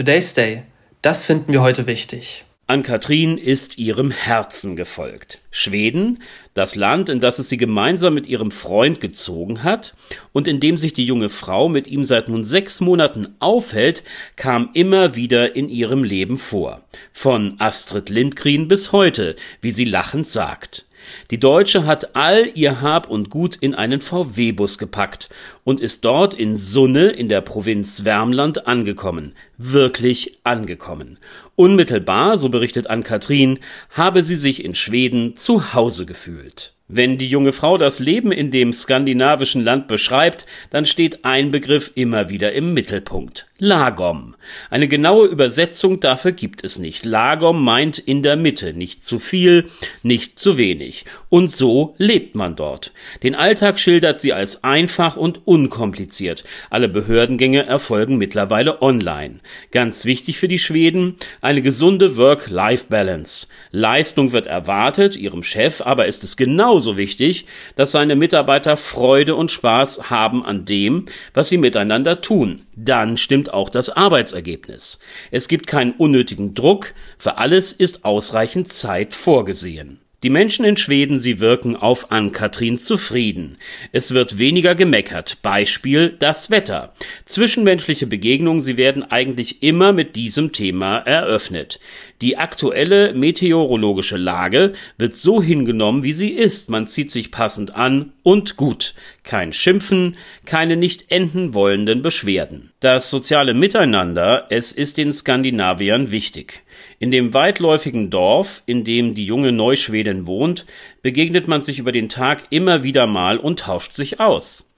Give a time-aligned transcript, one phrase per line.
[0.00, 0.62] Today's Day.
[1.02, 2.46] Das finden wir heute wichtig.
[2.66, 5.42] Ann-Kathrin ist ihrem Herzen gefolgt.
[5.50, 6.22] Schweden,
[6.54, 9.92] das Land, in das es sie gemeinsam mit ihrem Freund gezogen hat
[10.32, 14.02] und in dem sich die junge Frau mit ihm seit nun sechs Monaten aufhält,
[14.36, 16.80] kam immer wieder in ihrem Leben vor.
[17.12, 20.86] Von Astrid Lindgren bis heute, wie sie lachend sagt.
[21.30, 25.28] Die Deutsche hat all ihr Hab und Gut in einen VW-Bus gepackt
[25.64, 29.34] und ist dort in Sunne in der Provinz Wärmland angekommen.
[29.58, 31.18] Wirklich angekommen.
[31.56, 33.58] Unmittelbar, so berichtet Ann-Kathrin,
[33.90, 36.72] habe sie sich in Schweden zu Hause gefühlt.
[36.92, 41.92] Wenn die junge Frau das Leben in dem skandinavischen Land beschreibt, dann steht ein Begriff
[41.94, 43.46] immer wieder im Mittelpunkt.
[43.62, 44.34] Lagom.
[44.70, 47.04] Eine genaue Übersetzung dafür gibt es nicht.
[47.04, 49.66] Lagom meint in der Mitte, nicht zu viel,
[50.02, 51.04] nicht zu wenig.
[51.28, 52.92] Und so lebt man dort.
[53.22, 56.42] Den Alltag schildert sie als einfach und unkompliziert.
[56.70, 59.40] Alle Behördengänge erfolgen mittlerweile online.
[59.70, 63.46] Ganz wichtig für die Schweden, eine gesunde Work-Life-Balance.
[63.70, 66.38] Leistung wird erwartet, ihrem Chef aber ist es
[66.80, 67.44] genauso wichtig,
[67.76, 72.62] dass seine Mitarbeiter Freude und Spaß haben an dem, was sie miteinander tun.
[72.74, 74.98] Dann stimmt auch das Arbeitsergebnis.
[75.30, 80.00] Es gibt keinen unnötigen Druck, für alles ist ausreichend Zeit vorgesehen.
[80.22, 83.56] Die Menschen in Schweden, sie wirken auf Ann-Kathrin zufrieden.
[83.90, 85.38] Es wird weniger gemeckert.
[85.40, 86.92] Beispiel das Wetter.
[87.24, 91.80] Zwischenmenschliche Begegnungen, sie werden eigentlich immer mit diesem Thema eröffnet.
[92.20, 96.68] Die aktuelle meteorologische Lage wird so hingenommen, wie sie ist.
[96.68, 98.92] Man zieht sich passend an und gut.
[99.22, 102.72] Kein Schimpfen, keine nicht enden wollenden Beschwerden.
[102.80, 106.62] Das soziale Miteinander, es ist den Skandinaviern wichtig.
[106.98, 110.66] In dem weitläufigen Dorf, in dem die junge Neuschwedin wohnt,
[111.02, 114.70] begegnet man sich über den Tag immer wieder mal und tauscht sich aus.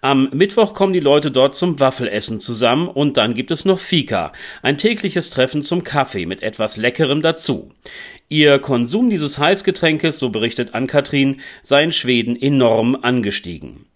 [0.00, 4.32] Am Mittwoch kommen die Leute dort zum Waffelessen zusammen und dann gibt es noch Fika,
[4.62, 7.70] ein tägliches Treffen zum Kaffee mit etwas Leckerem dazu.
[8.28, 13.86] Ihr Konsum dieses Heißgetränkes, so berichtet Ann-Kathrin, sei in Schweden enorm angestiegen.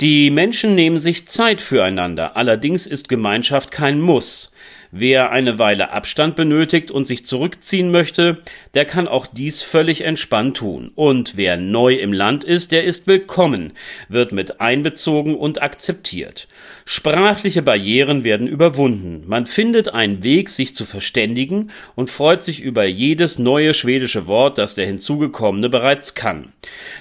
[0.00, 4.52] Die Menschen nehmen sich Zeit füreinander, allerdings ist Gemeinschaft kein Muss.
[4.94, 8.42] Wer eine Weile Abstand benötigt und sich zurückziehen möchte,
[8.74, 10.92] der kann auch dies völlig entspannt tun.
[10.94, 13.72] Und wer neu im Land ist, der ist willkommen,
[14.10, 16.46] wird mit einbezogen und akzeptiert.
[16.84, 19.24] Sprachliche Barrieren werden überwunden.
[19.26, 24.58] Man findet einen Weg, sich zu verständigen und freut sich über jedes neue schwedische Wort,
[24.58, 26.52] das der hinzugekommene bereits kann.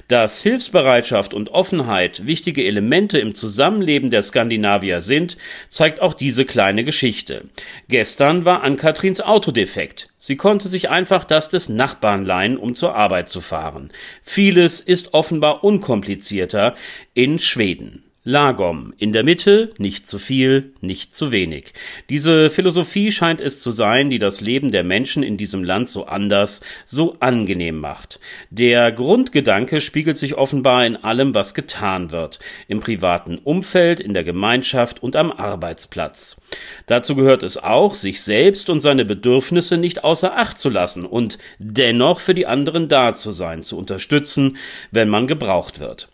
[0.08, 5.36] Dass Hilfsbereitschaft und Offenheit wichtige Elemente im Zusammenleben der Skandinavier sind,
[5.68, 7.50] zeigt auch diese kleine Geschichte.
[7.92, 10.14] Gestern war Ann-Katrins Auto defekt.
[10.18, 13.92] Sie konnte sich einfach das des Nachbarn leihen, um zur Arbeit zu fahren.
[14.24, 16.76] Vieles ist offenbar unkomplizierter
[17.14, 18.06] in Schweden.
[18.24, 18.94] Lagom.
[19.00, 21.74] In der Mitte, nicht zu viel, nicht zu wenig.
[22.08, 26.06] Diese Philosophie scheint es zu sein, die das Leben der Menschen in diesem Land so
[26.06, 28.20] anders, so angenehm macht.
[28.52, 32.38] Der Grundgedanke spiegelt sich offenbar in allem, was getan wird.
[32.68, 36.40] Im privaten Umfeld, in der Gemeinschaft und am Arbeitsplatz.
[36.86, 41.40] Dazu gehört es auch, sich selbst und seine Bedürfnisse nicht außer Acht zu lassen und
[41.58, 44.58] dennoch für die anderen da zu sein, zu unterstützen,
[44.92, 46.10] wenn man gebraucht wird.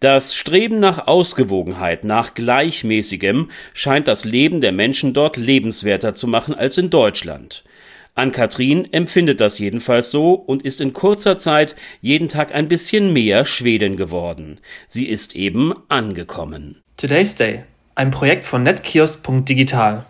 [0.00, 1.51] Das Streben nach Ausgewogenheit,
[2.02, 7.64] nach Gleichmäßigem scheint das Leben der Menschen dort lebenswerter zu machen als in Deutschland.
[8.14, 13.46] Ann-Kathrin empfindet das jedenfalls so und ist in kurzer Zeit jeden Tag ein bisschen mehr
[13.46, 14.60] Schwedin geworden.
[14.86, 16.82] Sie ist eben angekommen.
[16.98, 17.64] Today's Day,
[17.94, 20.04] ein Projekt von netkiosk.digital.